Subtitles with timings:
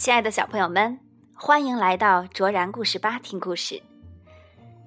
[0.00, 0.98] 亲爱的小朋友们，
[1.34, 3.82] 欢迎来到卓然故事吧听故事。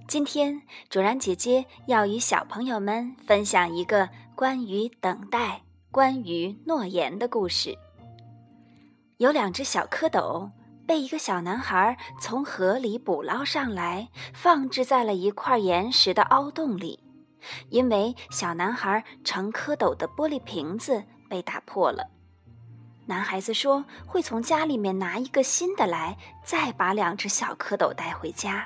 [0.08, 7.78] 今天，卓然姐姐要与小朋友们分享一个关于等待、关于诺言的故事。
[9.18, 10.50] 有两只小蝌蚪
[10.88, 17.00] 被一个小男孩从河里捕捞上来，放置在了一块岩石的凹洞里。
[17.70, 22.10] 因为小男孩盛蝌蚪的玻璃瓶子被打破了。
[23.06, 28.66] 男孩子说：“会从家里面拿一个新的来，再把两只小蝌蚪带回家。”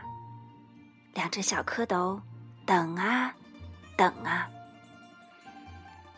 [1.14, 2.20] 两只小蝌蚪
[2.66, 3.34] 等啊
[3.98, 4.48] 等啊，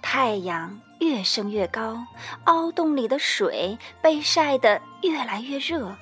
[0.01, 2.05] 太阳越升越高，
[2.43, 5.95] 凹洞里的水被晒得越来越热。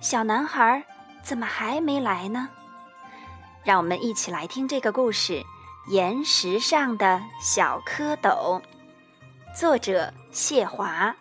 [0.00, 0.82] 小男孩
[1.22, 2.48] 怎么还没来呢？
[3.62, 5.34] 让我们一起来听这个故事：
[5.92, 8.60] 《岩石上的小蝌蚪》，
[9.56, 11.14] 作者谢华。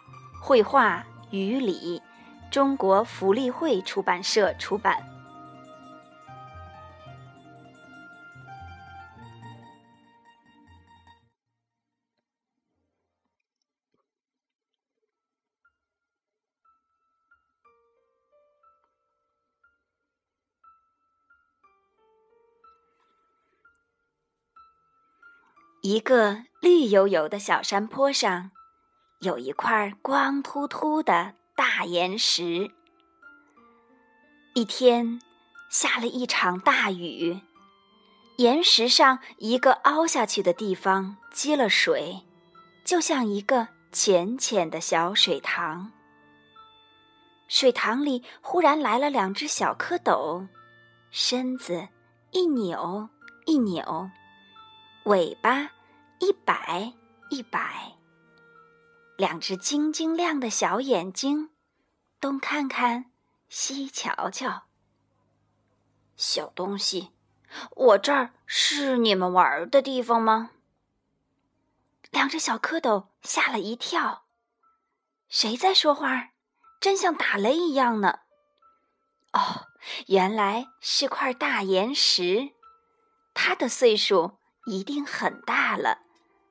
[0.43, 2.01] 绘画与理，
[2.49, 4.97] 中国福利会出版社出版。
[25.83, 28.51] 一个绿油油的小山坡上。
[29.21, 32.71] 有一块光秃秃的大岩石。
[34.55, 35.21] 一天，
[35.69, 37.39] 下了一场大雨，
[38.37, 42.21] 岩石上一个凹下去的地方积了水，
[42.83, 45.91] 就像一个浅浅的小水塘。
[47.47, 50.47] 水塘里忽然来了两只小蝌蚪，
[51.11, 51.87] 身子
[52.31, 53.07] 一扭
[53.45, 54.09] 一扭，
[55.03, 55.69] 尾巴
[56.17, 56.91] 一摆
[57.29, 58.00] 一摆。
[59.17, 61.51] 两只晶晶亮的小眼睛，
[62.19, 63.11] 东看看，
[63.49, 64.63] 西瞧瞧。
[66.15, 67.11] 小东西，
[67.71, 70.51] 我这儿是你们玩的地方吗？
[72.09, 74.25] 两只小蝌蚪吓了一跳。
[75.29, 76.31] 谁在说话？
[76.79, 78.21] 真像打雷一样呢。
[79.33, 79.67] 哦，
[80.07, 82.51] 原来是块大岩石，
[83.33, 85.99] 它的岁数一定很大了，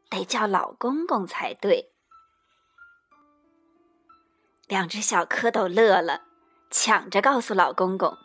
[0.09, 1.93] 得叫老公公才对。
[4.71, 6.21] 两只小蝌蚪乐了，
[6.71, 8.17] 抢着告诉老公公：“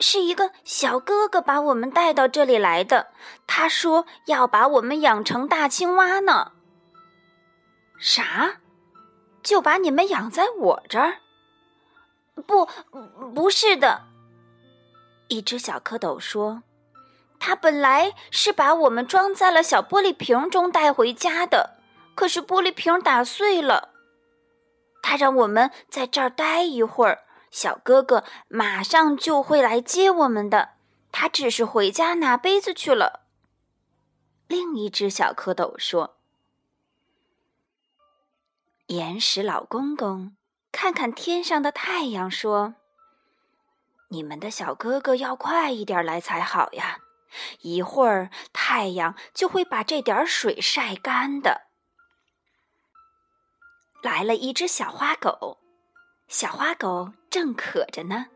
[0.00, 3.06] 是一个小哥哥把我们带到这里来的。
[3.46, 6.52] 他说要把我们养成大青蛙呢。
[7.98, 8.58] ”“啥？
[9.42, 11.20] 就把你们养在我这儿
[12.46, 12.68] ？”“不，
[13.34, 14.02] 不是的。”
[15.28, 16.64] 一只小蝌蚪说
[17.40, 21.78] ：“他本来是把我们装在了小玻璃瓶中带回家的，
[22.14, 23.92] 可是玻璃瓶打碎了。”
[25.08, 27.22] 他让我们在这儿待一会儿，
[27.52, 30.70] 小哥哥马上就会来接我们的。
[31.12, 33.20] 他只是回家拿杯子去了。
[34.48, 36.16] 另一只小蝌蚪说
[38.88, 40.34] ：“岩石老公公，
[40.72, 42.74] 看看天上的太阳，说：
[44.08, 46.98] 你们的小哥哥要快一点来才好呀，
[47.60, 51.65] 一会儿太阳就会把这点水晒干的。”
[54.02, 55.58] 来了一只小花狗，
[56.28, 58.26] 小花狗正渴着呢，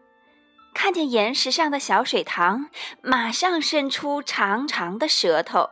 [0.75, 2.69] 看见岩石上的小水塘，
[3.03, 5.71] 马上伸出长长的舌头。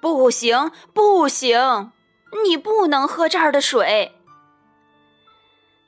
[0.00, 1.92] 不行，不行，
[2.44, 4.16] 你不能喝这儿的水！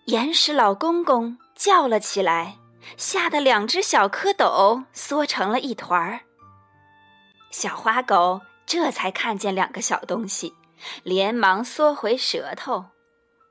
[0.06, 2.59] 岩石老公公叫了起来，
[2.97, 6.20] 吓得两只小蝌蚪缩成了一团儿。
[7.50, 10.54] 小花狗这才看见两个小东西。
[11.03, 12.87] 连忙缩回舌头，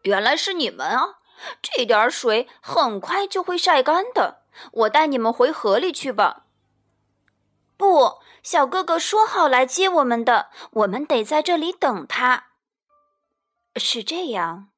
[0.03, 1.19] 原来是你们啊！
[1.61, 6.45] 这点水很快就会晒干的，我带你们回河里去吧。
[7.77, 12.49] 不，小哥哥说好来接我们的，我们得在这里等他。
[13.75, 14.69] 是这样，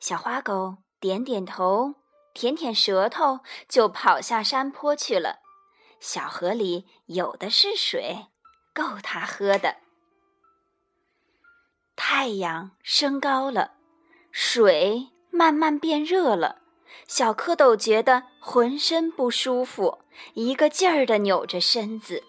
[0.00, 1.94] 小花狗点点头，
[2.34, 5.38] 舔舔舌头，就跑下山坡去了。
[5.98, 8.26] 小河里有的是水，
[8.74, 9.76] 够它喝的。
[11.96, 13.72] 太阳升高了，
[14.30, 16.58] 水慢慢变热了。
[17.08, 19.98] 小蝌蚪觉得浑身不舒服，
[20.34, 22.22] 一个劲儿地扭着身子。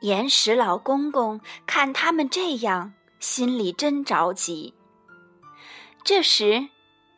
[0.00, 4.74] 岩石老公公看他们这样，心里真着急。
[6.04, 6.68] 这时，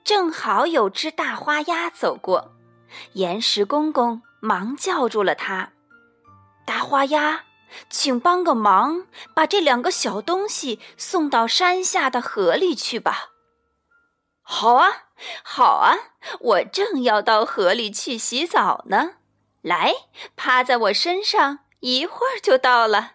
[0.03, 2.53] 正好有只大花鸭走过，
[3.13, 5.73] 岩石公公忙叫住了它
[6.67, 7.45] ：“大花鸭。”
[7.89, 13.31] 请帮个忙，把这两个小东西送到山下的河里去吧。
[14.43, 15.05] 好啊，
[15.45, 15.97] 好啊，
[16.41, 19.17] 我正要到河里去洗澡呢。
[19.63, 19.95] 来，
[20.37, 23.13] 趴在我身上，一会儿就到了。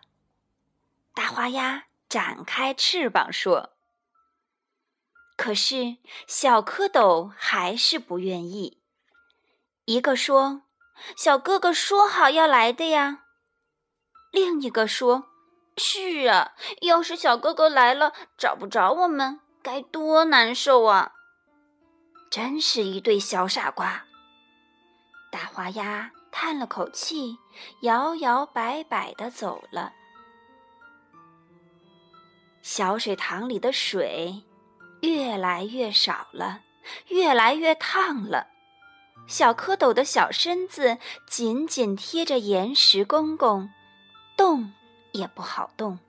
[1.13, 3.71] 大花鸭展开翅膀说
[5.35, 5.97] ：“可是
[6.27, 8.81] 小蝌蚪还是不愿意。
[9.85, 10.61] 一个说
[11.17, 13.23] ：‘小哥哥说好要来的呀。’
[14.35, 15.29] 另一个说
[15.77, 16.51] ：‘是啊，
[16.81, 21.13] 要是小哥哥来了找不着我们，该多难受啊！’
[22.29, 24.03] 真是一对小傻瓜。”
[25.31, 26.11] 大花鸭。
[26.37, 27.37] 叹了口气，
[27.79, 29.93] 摇摇摆摆地走了。
[32.61, 34.43] 小水塘里的水
[34.99, 36.59] 越来越少了，
[37.07, 38.47] 越来越烫了。
[39.27, 43.69] 小蝌蚪的小身子紧紧贴着岩石公公，
[44.37, 44.73] 动
[45.11, 45.99] 也不好动。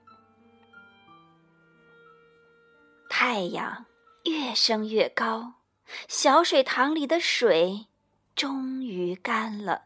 [3.09, 3.85] 太阳
[4.25, 5.53] 越升越高，
[6.07, 7.87] 小水塘里的水
[8.35, 9.85] 终于干了。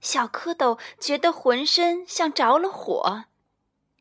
[0.00, 3.24] 小蝌蚪觉得浑身像着了火，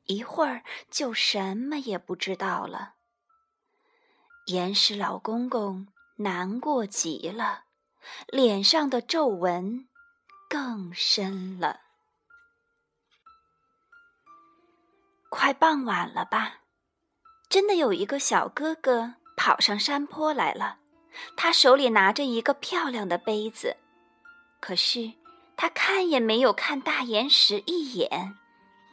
[0.06, 2.96] 一会儿就什么也不知道了。
[4.48, 5.88] 岩石老公公
[6.18, 7.64] 难过极了，
[8.28, 9.88] 脸上的皱纹
[10.50, 11.85] 更深了。
[15.36, 16.62] 快傍晚了吧？
[17.50, 20.78] 真的有一个小哥哥跑上山坡来了，
[21.36, 23.76] 他手里拿着一个漂亮的杯子，
[24.62, 25.12] 可是。
[25.58, 28.36] 他看也没有看大岩石一眼，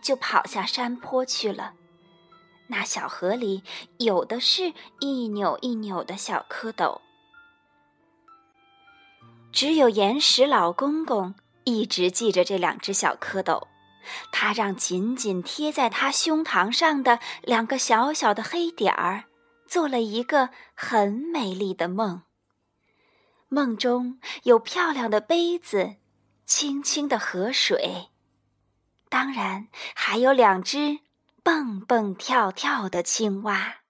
[0.00, 1.74] 就跑下山坡去了。
[2.68, 3.64] 那小河里
[3.98, 7.00] 有的是一扭一扭的小蝌蚪，
[9.50, 11.34] 只有岩石老公公
[11.64, 13.66] 一直记着这两只小蝌蚪。
[14.30, 19.24] 他让紧紧贴在他胸膛上的两个小小的黑点儿，
[19.66, 22.22] 做了一个很美丽的梦。
[23.48, 25.96] 梦中有漂亮的杯子。
[26.44, 28.10] 清清的河水，
[29.08, 30.98] 当然还有两只
[31.42, 33.81] 蹦蹦跳跳的青蛙。